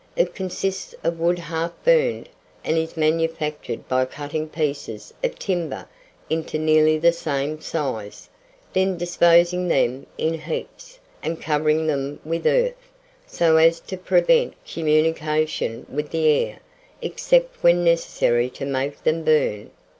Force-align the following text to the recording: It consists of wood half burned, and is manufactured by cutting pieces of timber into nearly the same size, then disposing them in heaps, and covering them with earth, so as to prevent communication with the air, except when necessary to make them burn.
It 0.15 0.33
consists 0.33 0.95
of 1.03 1.19
wood 1.19 1.37
half 1.37 1.73
burned, 1.85 2.27
and 2.65 2.75
is 2.75 2.97
manufactured 2.97 3.87
by 3.87 4.05
cutting 4.05 4.49
pieces 4.49 5.13
of 5.23 5.37
timber 5.37 5.85
into 6.27 6.57
nearly 6.57 6.97
the 6.97 7.11
same 7.11 7.61
size, 7.61 8.27
then 8.73 8.97
disposing 8.97 9.67
them 9.67 10.07
in 10.17 10.33
heaps, 10.41 10.97
and 11.21 11.39
covering 11.39 11.85
them 11.85 12.19
with 12.25 12.47
earth, 12.47 12.89
so 13.27 13.57
as 13.57 13.79
to 13.81 13.95
prevent 13.95 14.55
communication 14.65 15.85
with 15.87 16.09
the 16.09 16.25
air, 16.27 16.61
except 17.03 17.61
when 17.63 17.83
necessary 17.83 18.49
to 18.49 18.65
make 18.65 19.03
them 19.03 19.23
burn. 19.23 19.69